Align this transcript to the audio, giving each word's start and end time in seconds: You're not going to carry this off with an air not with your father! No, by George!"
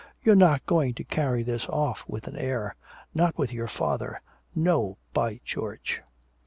You're 0.23 0.33
not 0.33 0.65
going 0.65 0.95
to 0.95 1.03
carry 1.03 1.43
this 1.43 1.67
off 1.69 2.03
with 2.07 2.25
an 2.27 2.35
air 2.35 2.75
not 3.13 3.37
with 3.37 3.53
your 3.53 3.67
father! 3.67 4.17
No, 4.55 4.97
by 5.13 5.41
George!" 5.45 6.01